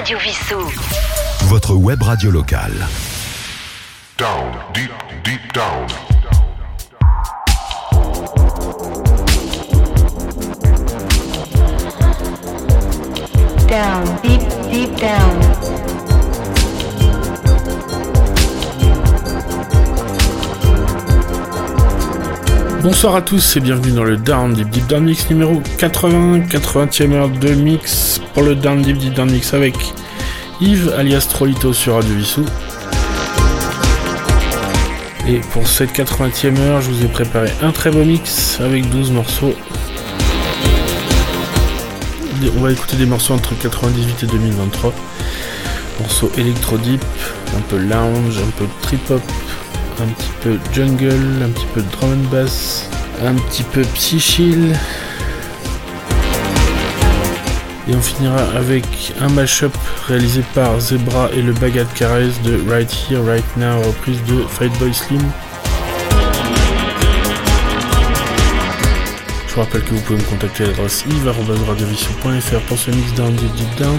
[0.00, 0.56] Radio Vissou.
[1.48, 2.72] Votre web radio locale.
[4.16, 4.90] Down, deep,
[5.22, 5.86] deep down.
[13.68, 14.40] Down, deep,
[14.72, 15.38] deep down.
[22.82, 27.12] Bonsoir à tous et bienvenue dans le Down Deep Deep Down Mix numéro 80, 80e
[27.12, 29.74] heure de mix pour le Down Deep Deep Down Mix avec
[30.60, 32.44] Yves alias Trolito sur Radio Vissou.
[35.28, 39.10] Et pour cette 80e heure, je vous ai préparé un très beau mix avec 12
[39.12, 39.54] morceaux.
[42.56, 44.94] On va écouter des morceaux entre 98 et 2023.
[46.00, 47.04] Morceaux électro deep,
[47.56, 49.22] un peu lounge, un peu trip hop,
[50.00, 52.88] un petit peu jungle, un petit peu drum and bass,
[53.22, 54.74] un petit peu psychill.
[57.90, 59.76] Et on finira avec un mashup
[60.06, 64.72] réalisé par Zebra et le Bagat Caress de Right Here, Right Now, reprise de Fight
[64.78, 65.20] Boy Slim.
[69.48, 73.34] Je vous rappelle que vous pouvez me contacter à l'adresse yves.radiovision.fr pour ce mix down
[73.34, 73.98] deep deep down.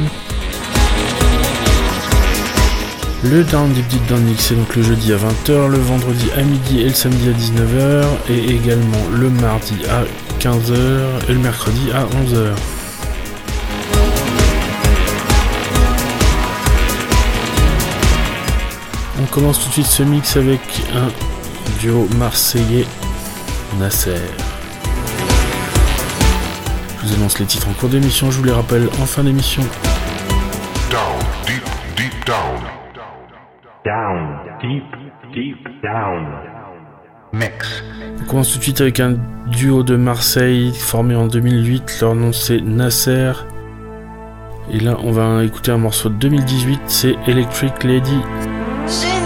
[3.26, 6.44] Le Down Deep Deep Down Mix c'est donc le jeudi à 20h, le vendredi à
[6.44, 10.06] midi et le samedi à 19h, et également le mardi à
[10.40, 12.56] 15h et le mercredi à 11h.
[19.22, 20.60] On commence tout de suite ce mix avec
[20.96, 21.10] un
[21.80, 22.86] duo marseillais
[23.80, 24.16] Nasser.
[27.00, 29.62] Je vous annonce les titres en cours d'émission, je vous les rappelle en fin d'émission.
[30.90, 31.64] Down, deep,
[31.96, 32.62] deep down.
[33.86, 34.84] Down, deep,
[35.34, 36.26] deep down.
[37.32, 37.84] Mix.
[38.22, 42.00] On commence tout de suite avec un duo de Marseille formé en 2008.
[42.02, 43.34] Leur nom c'est Nasser.
[44.72, 48.20] Et là, on va écouter un morceau de 2018, c'est Electric Lady.
[48.92, 49.21] See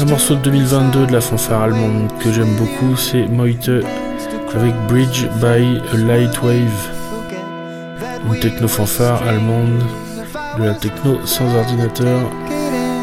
[0.00, 3.68] Un morceau de 2022 de la fanfare allemande que j'aime beaucoup, c'est Moite
[4.54, 6.90] avec Bridge by a Light Wave,
[8.30, 9.82] une techno fanfare allemande
[10.58, 12.20] de la techno sans ordinateur.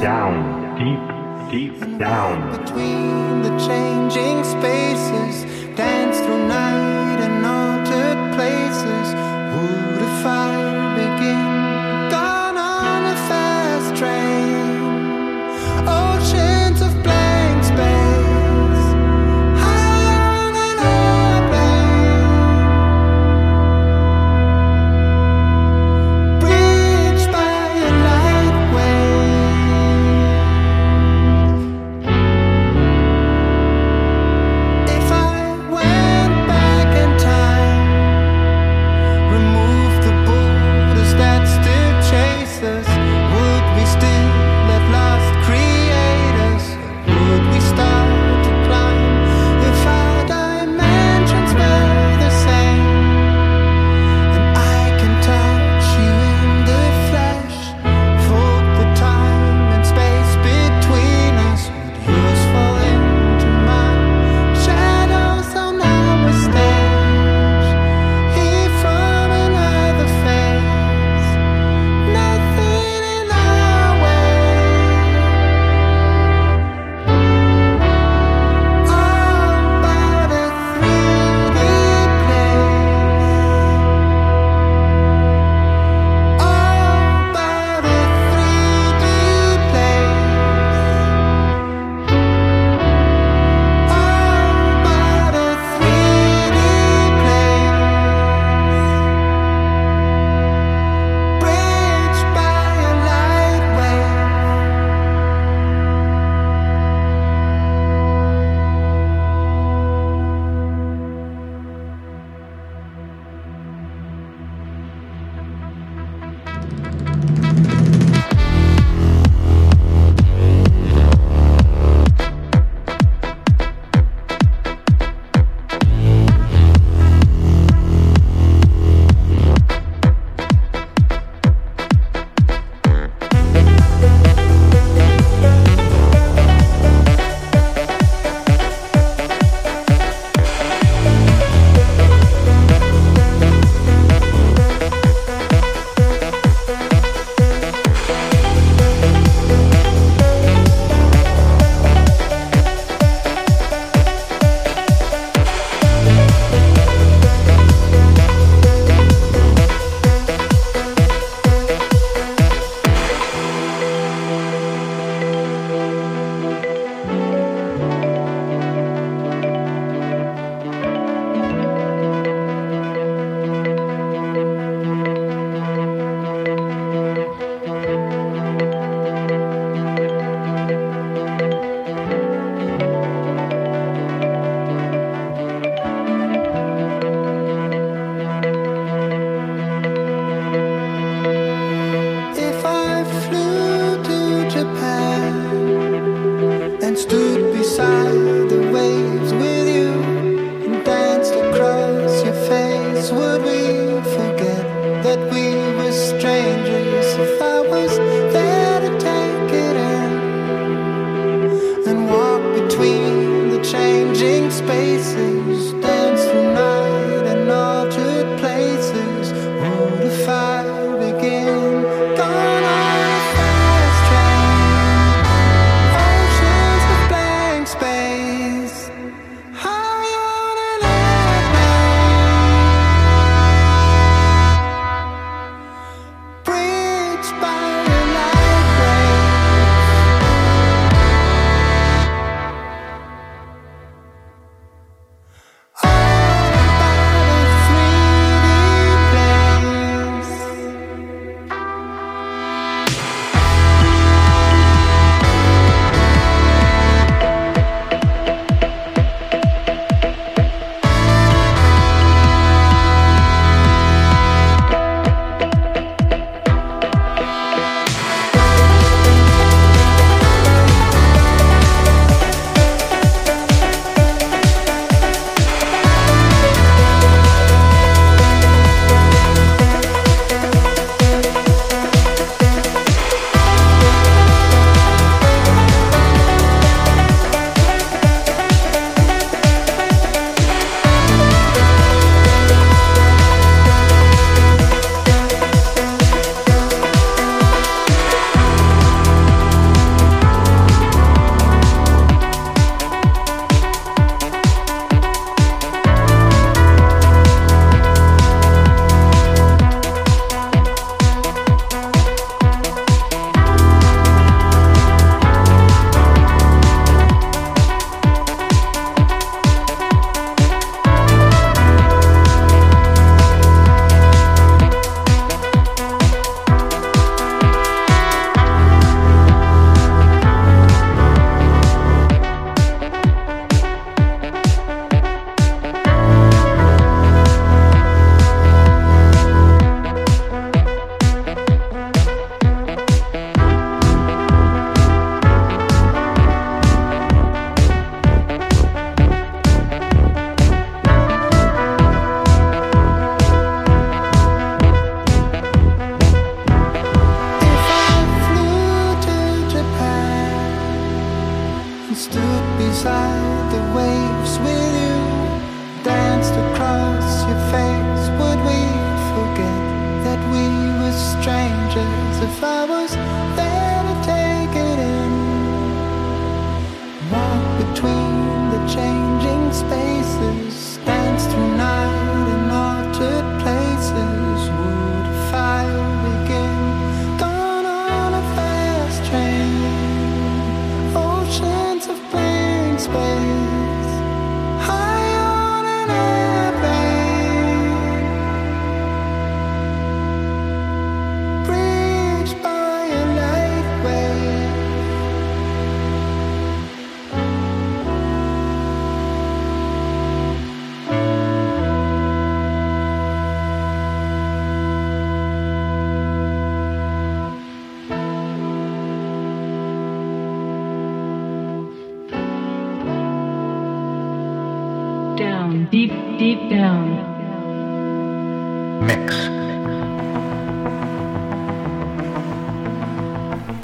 [0.02, 0.44] Down,
[0.78, 1.00] deep,
[1.52, 2.40] deep down.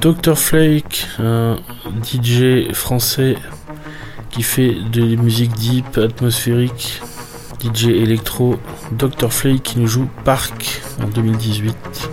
[0.02, 1.58] Dr Flake, un
[2.02, 3.36] DJ français
[4.32, 7.00] qui fait de la musique deep, atmosphérique,
[7.62, 8.56] DJ électro.
[8.90, 12.11] Dr Flake qui nous joue Park en 2018.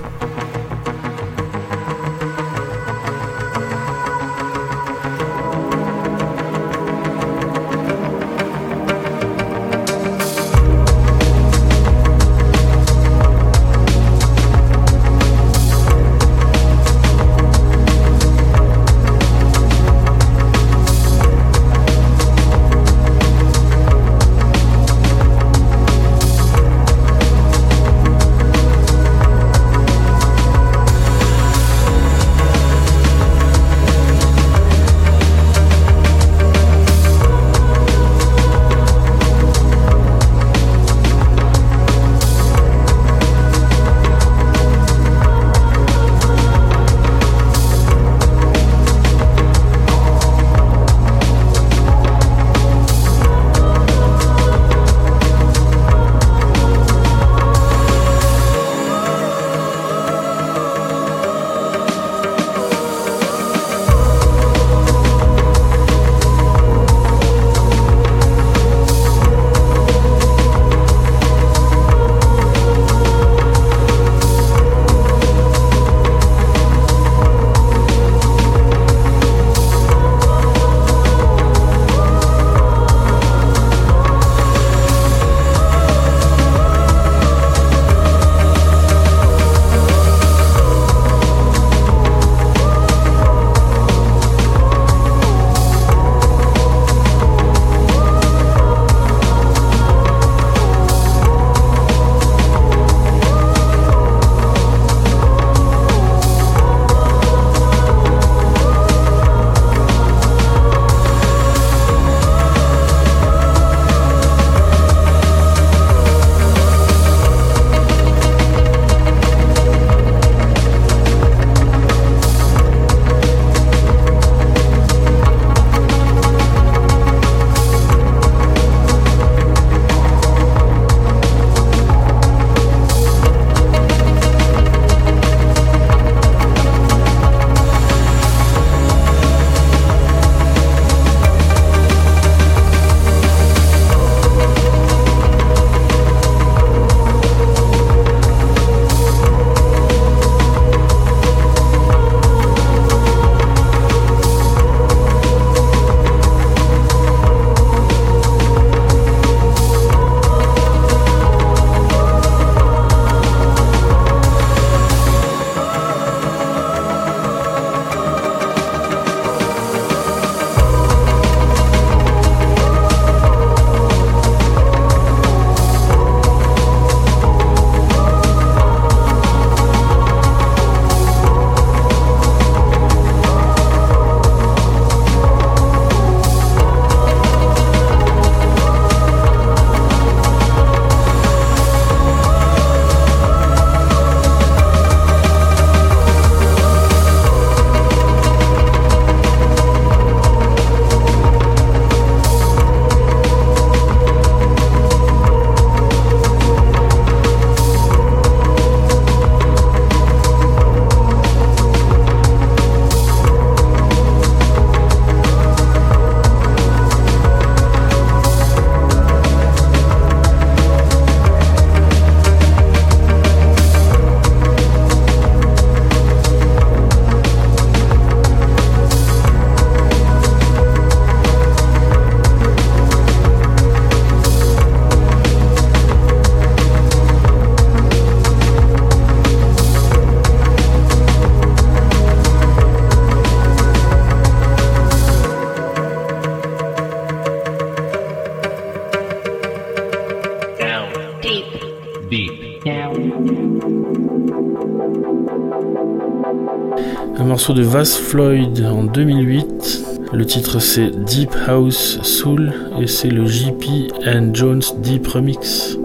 [257.53, 259.85] De Vas Floyd en 2008.
[260.13, 263.65] Le titre c'est Deep House Soul et c'est le JP
[264.05, 265.77] and Jones Deep Remix.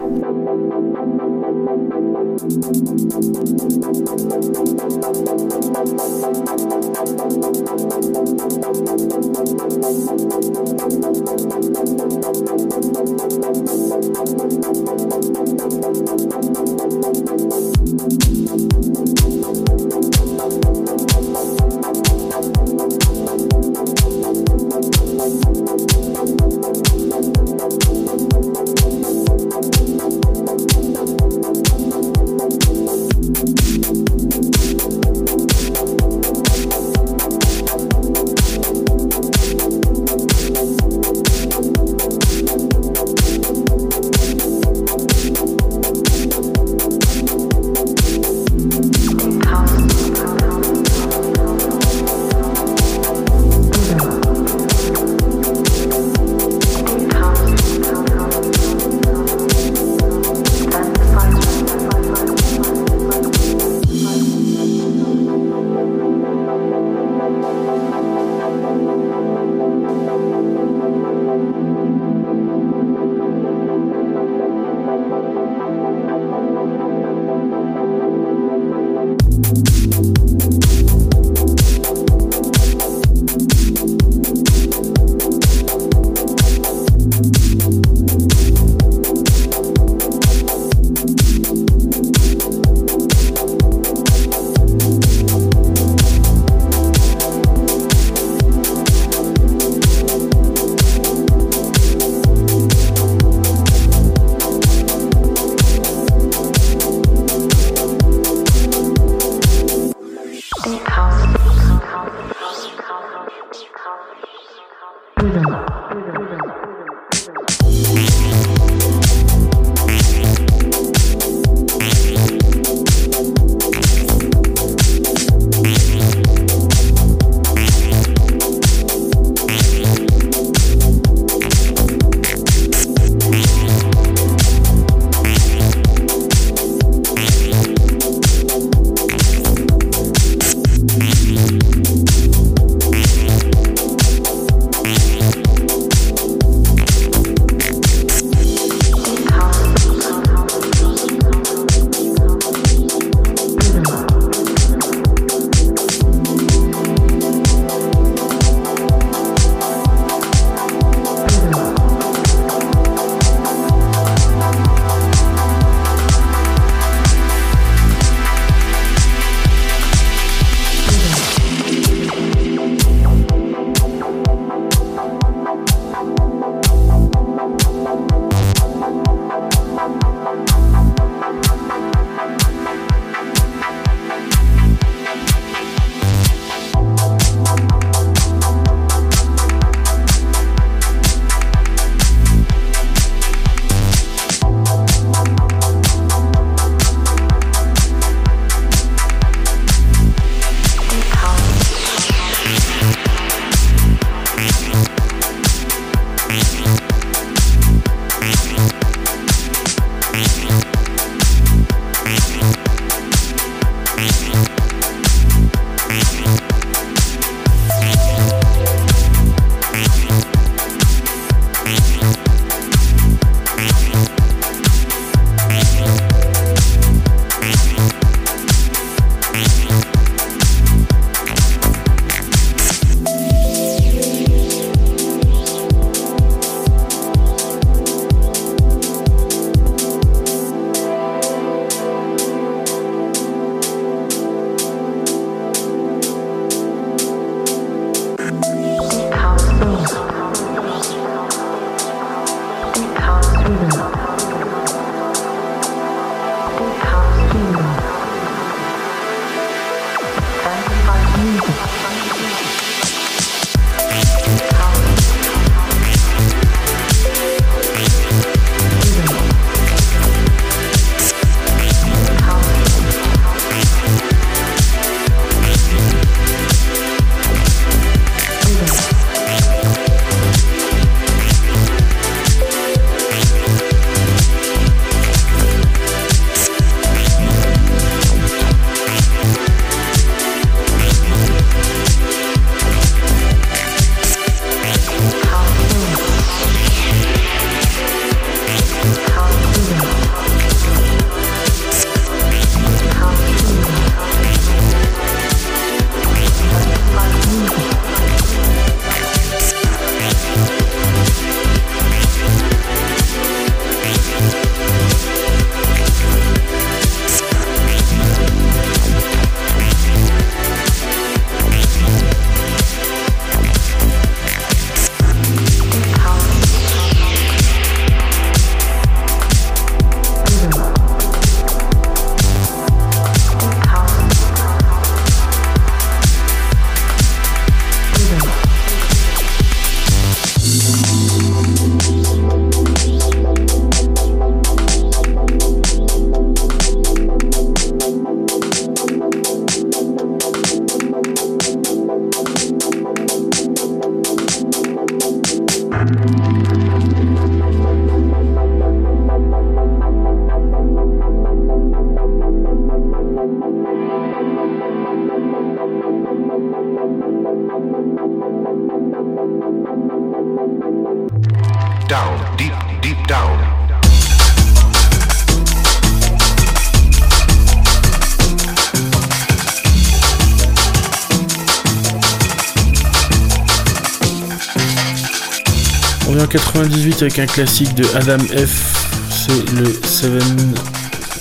[387.19, 388.89] Un classique de Adam F.
[389.11, 390.11] C'est le 7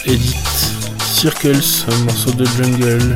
[0.06, 0.36] Edit
[1.06, 3.16] Circles, un morceau de jungle.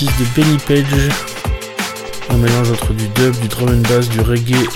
[0.00, 1.10] 2006 de Benny Page.
[2.30, 4.68] Un mélange entre du dub, du drum and bass, du reggae.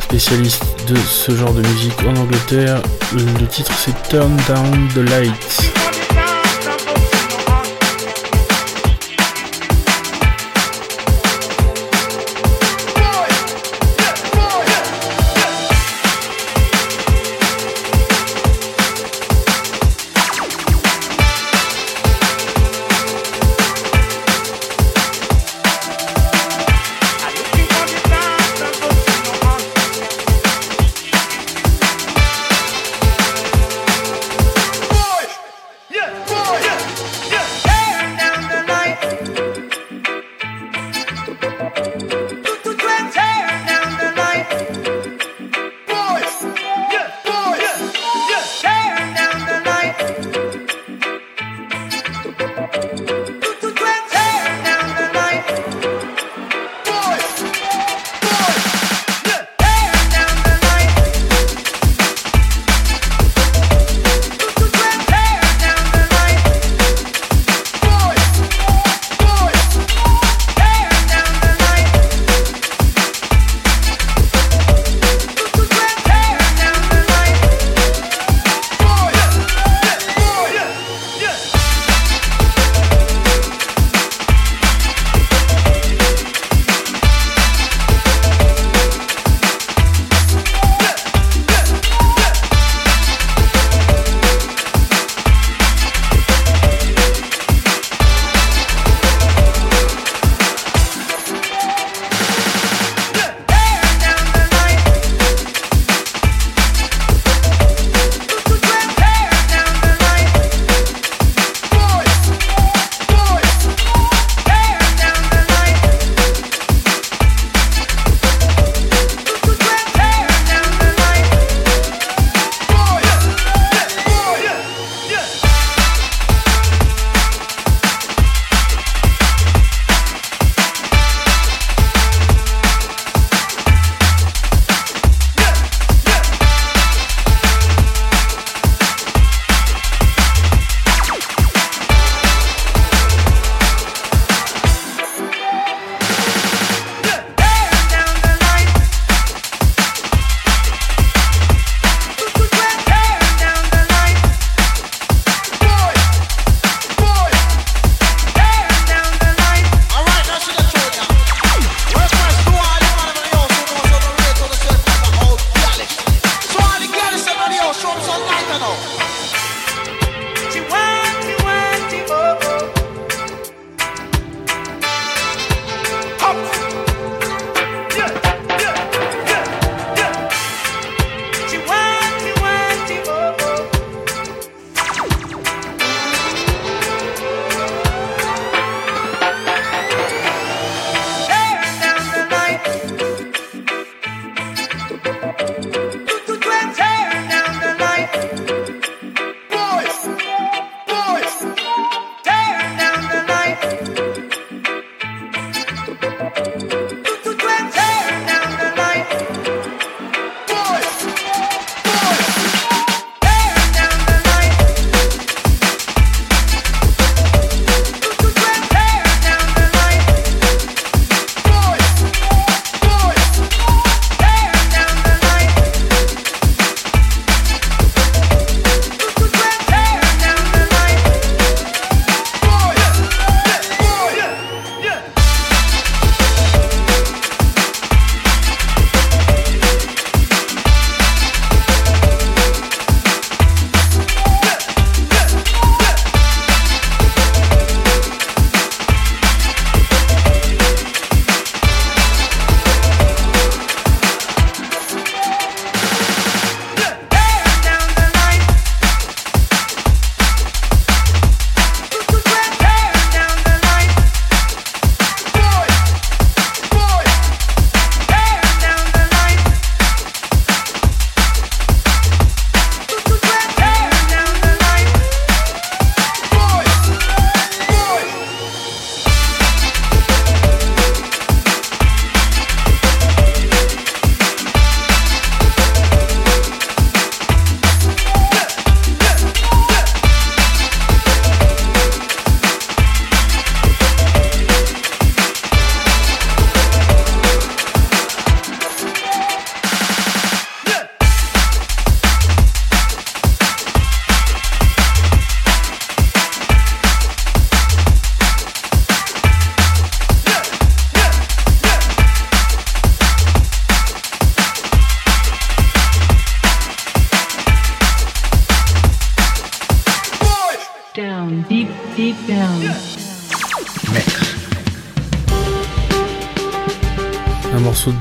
[0.00, 2.82] Spécialiste de ce genre de musique en Angleterre.
[3.14, 5.71] Le titre c'est Turn Down the Lights.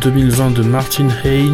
[0.02, 1.54] 2020 de Martin Hain,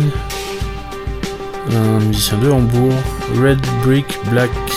[1.71, 2.95] un musicien de Hambourg,
[3.41, 4.76] Red Brick Black.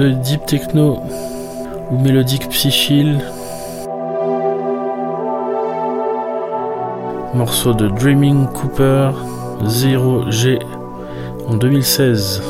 [0.00, 1.02] De deep techno
[1.90, 3.20] ou mélodique psychill.
[7.34, 9.10] Morceau de Dreaming Cooper
[9.62, 10.58] 0G
[11.46, 12.49] en 2016.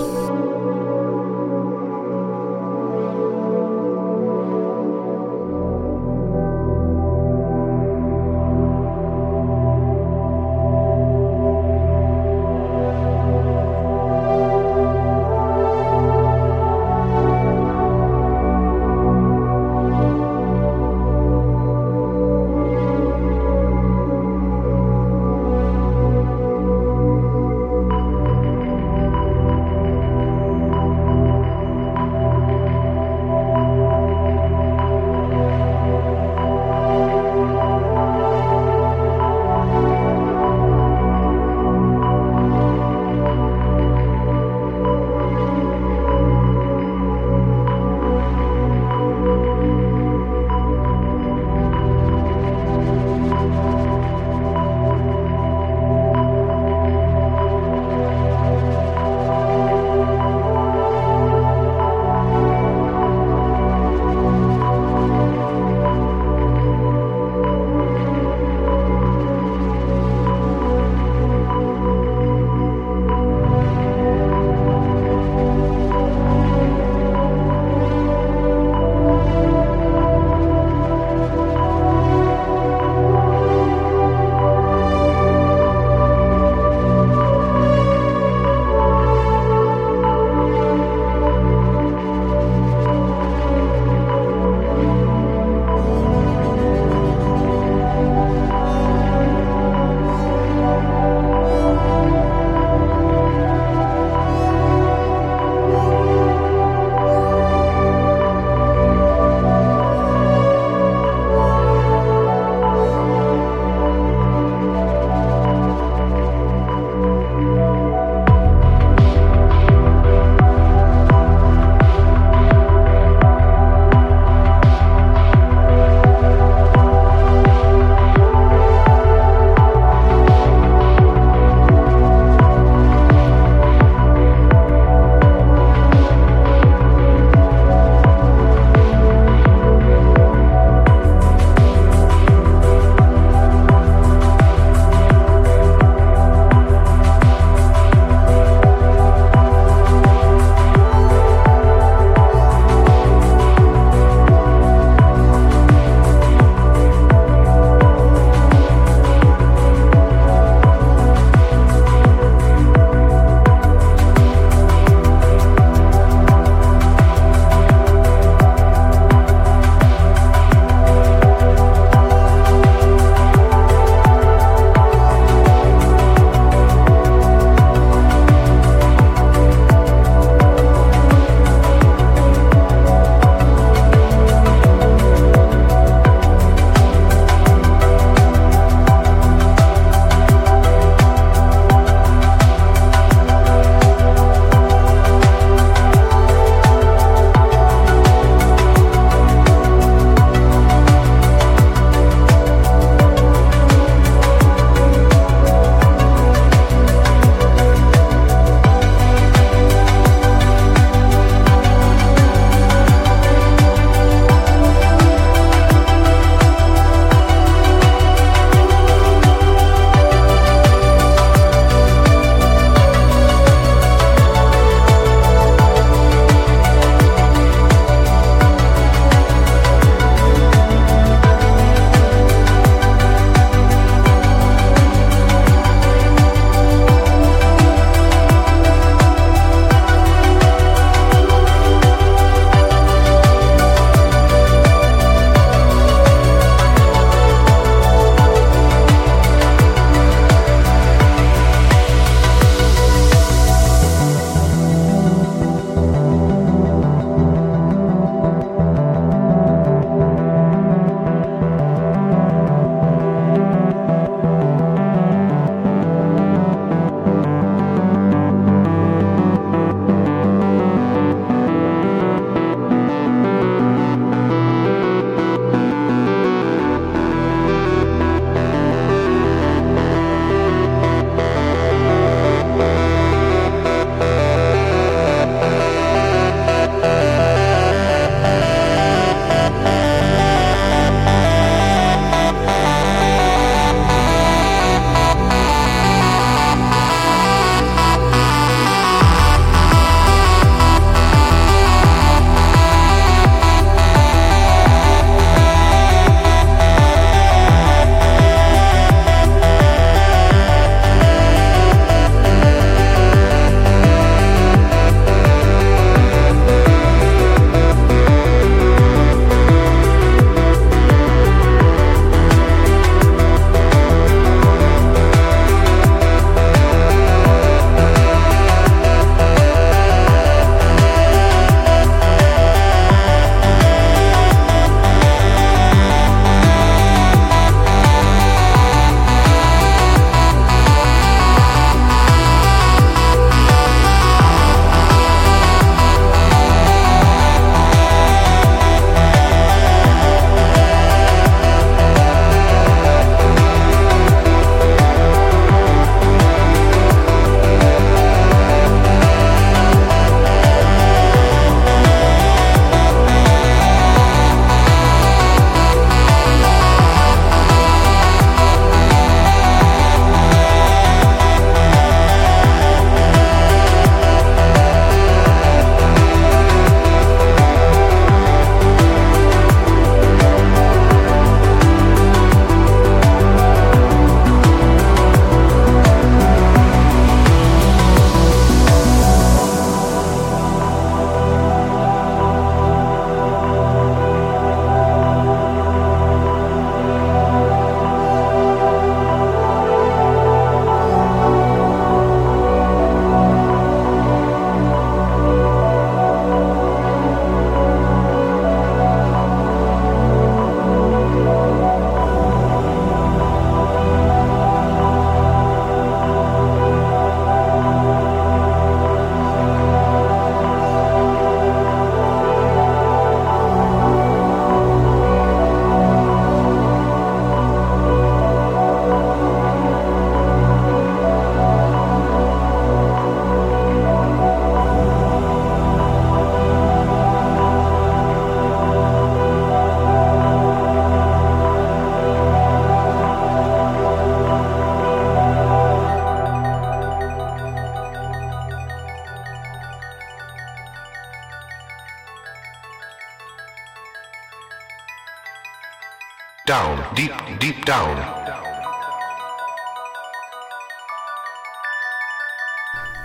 [456.51, 457.97] Down, deep, deep down.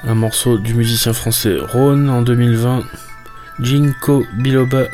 [0.03, 2.81] Un morceau du musicien français Rhône en 2020,
[3.59, 4.85] Jinko Biloba.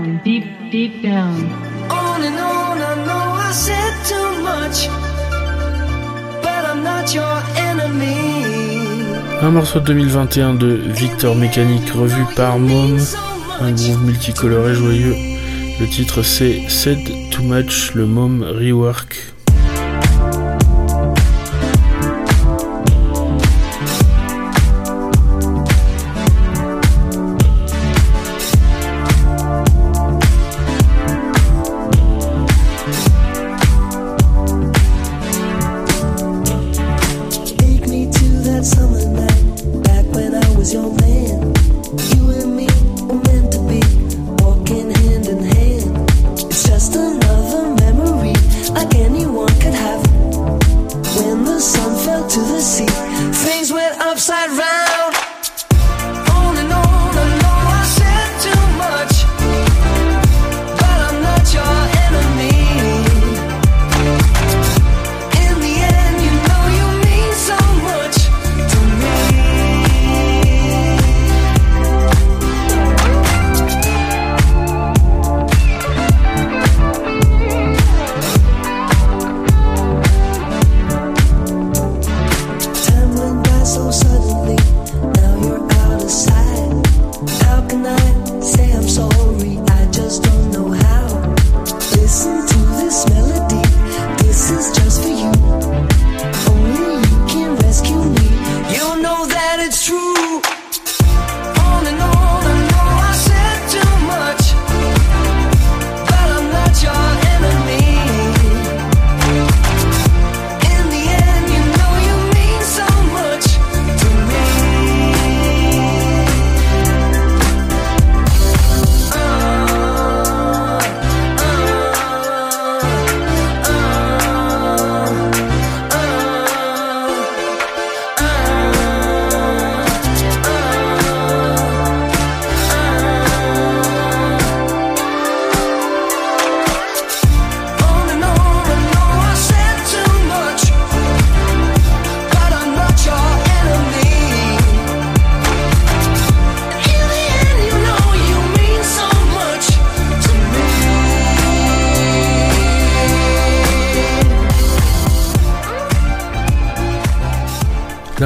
[0.00, 1.36] Down, deep, deep down.
[1.90, 4.88] On and on, I know I said too much,
[6.42, 8.44] but I'm not your enemy.
[9.42, 12.98] Un morceau de 2021 de Victor Mécanique revu par Mom,
[13.60, 15.16] un groupe multicolore et joyeux.
[15.80, 19.34] Le titre c'est Said Too Much, le Mom Rework.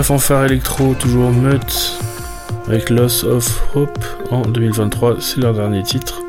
[0.05, 1.99] Fanfare électro, toujours Mutt,
[2.69, 6.21] avec Loss of Hope en 2023, c'est leur dernier titre.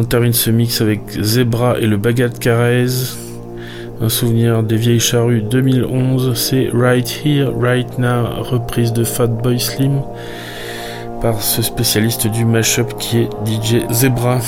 [0.00, 2.86] On termine ce mix avec Zebra et le Bagat Carrez.
[4.00, 10.00] Un souvenir des vieilles charrues 2011, c'est Right Here, Right Now, reprise de Fatboy Slim
[11.20, 14.40] par ce spécialiste du mashup qui est DJ Zebra.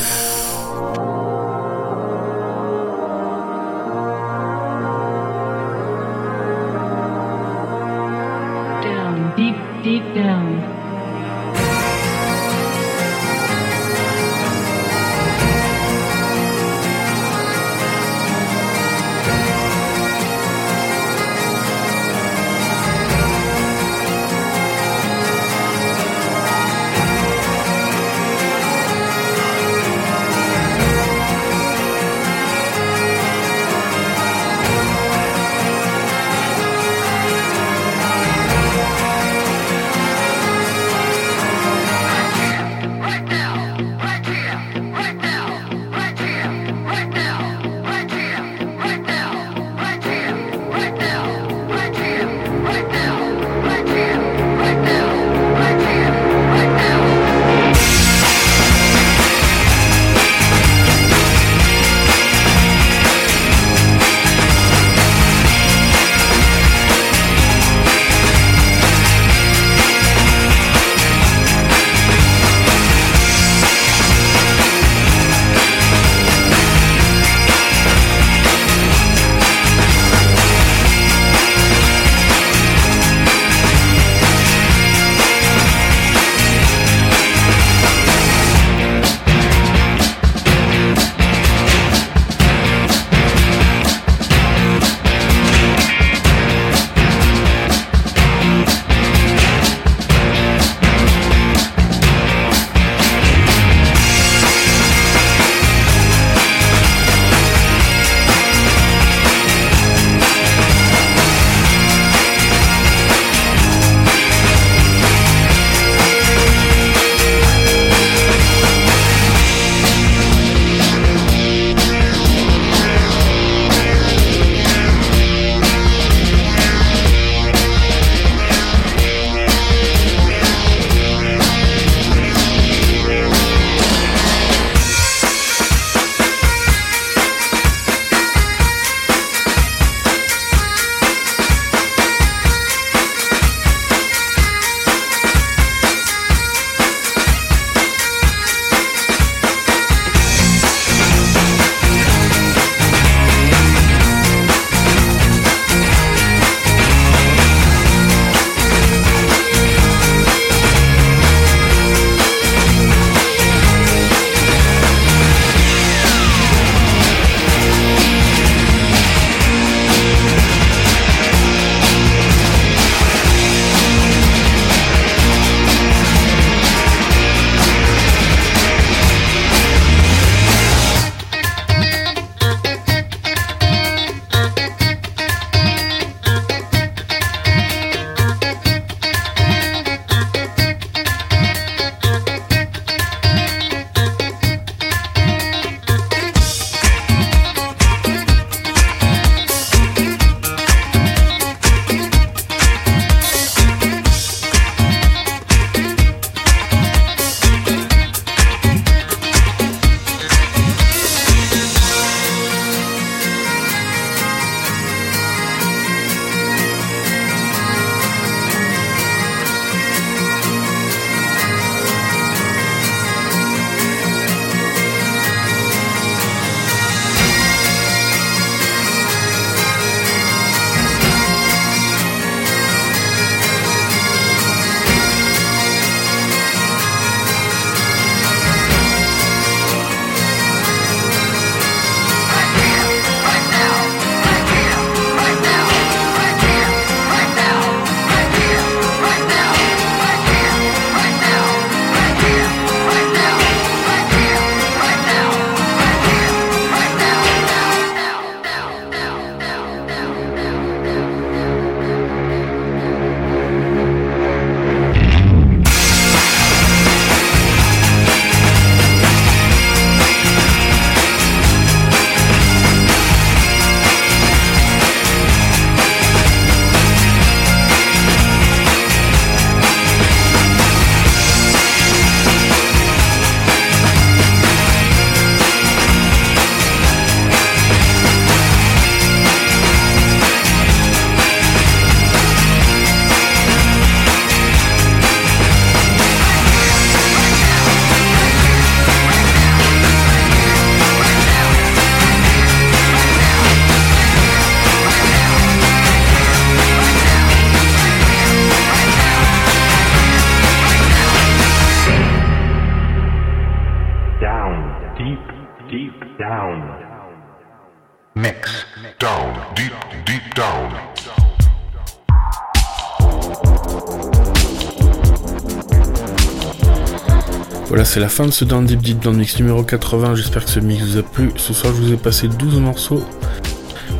[327.92, 330.14] C'est la fin de ce Down Deep dans mix numéro 80.
[330.14, 331.30] J'espère que ce mix vous a plu.
[331.36, 333.04] Ce soir, je vous ai passé 12 morceaux.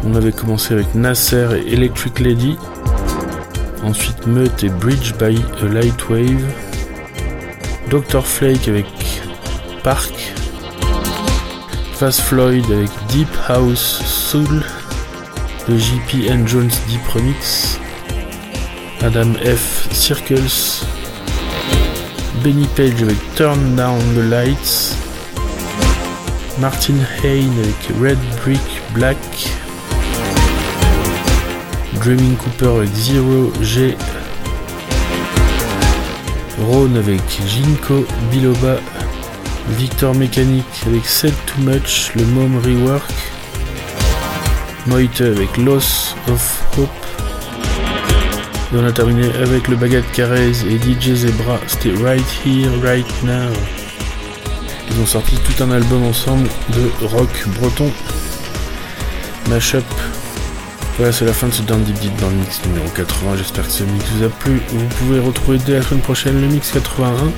[0.05, 2.57] On avait commencé avec Nasser et Electric Lady.
[3.83, 6.43] Ensuite, Meut et Bridge by a Light Wave.
[7.91, 8.25] Dr.
[8.25, 8.87] Flake avec
[9.83, 10.33] Park.
[11.93, 14.65] Fast Floyd avec Deep House Soul.
[15.69, 17.79] Le JP and Jones Deep Remix.
[19.03, 19.93] Adam F.
[19.93, 20.83] Circles.
[22.43, 24.97] Benny Page avec Turn Down the Lights,
[26.59, 28.61] Martin Hain avec Red Brick
[28.95, 29.17] Black,
[32.01, 33.97] Dreaming Cooper avec Zero G,
[36.61, 38.79] Ron avec Jinko Biloba,
[39.79, 43.13] Victor Mechanic avec Said Too Much, le Mom Rework,
[44.87, 47.02] Moite avec Loss of Hope,
[48.75, 53.53] on a terminé avec le Bagat Carrez et DJ Zebra, c'était Right Here, Right Now.
[54.91, 57.91] Ils ont sorti tout un album ensemble de rock breton.
[59.49, 59.85] Mashup.
[60.97, 63.37] Voilà, c'est la fin de ce Deep Deep dans le mix numéro 80.
[63.37, 64.61] J'espère que ce mix vous a plu.
[64.69, 67.33] Vous pouvez retrouver dès la semaine prochaine le mix 81.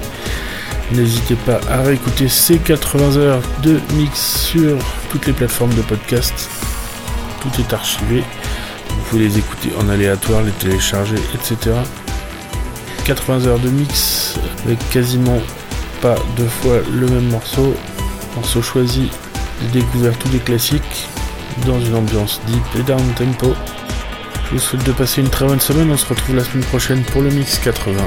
[0.92, 4.78] N'hésitez pas à réécouter ces 80 heures de mix sur
[5.10, 6.50] toutes les plateformes de podcast.
[7.40, 8.22] Tout est archivé.
[9.14, 11.76] Les écouter en aléatoire, les télécharger, etc.
[13.04, 14.34] 80 heures de mix
[14.64, 15.40] avec quasiment
[16.02, 17.76] pas deux fois le même morceau.
[18.34, 19.08] Morceau choisi,
[19.72, 21.06] découvert tous les classiques
[21.64, 23.54] dans une ambiance deep et down tempo.
[24.46, 25.92] Je vous souhaite de passer une très bonne semaine.
[25.92, 28.02] On se retrouve la semaine prochaine pour le mix 81.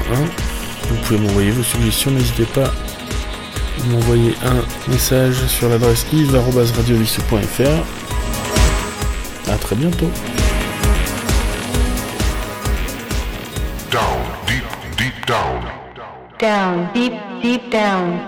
[0.90, 7.82] Vous pouvez m'envoyer vos suggestions, n'hésitez pas à m'envoyer un message sur l'adresse yves.radiovissou.fr.
[9.50, 10.10] A très bientôt.
[16.48, 18.18] Down, deep, deep down.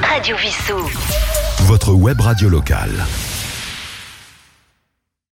[0.00, 0.88] Radio Vissou.
[1.66, 3.27] Votre web radio locale.